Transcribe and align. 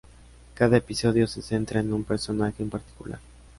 Cada 0.55 0.77
episodio 0.77 1.27
se 1.27 1.43
centra 1.43 1.79
en 1.79 1.93
un 1.93 2.03
personaje 2.03 2.63
en 2.63 2.71
particular. 2.71 3.19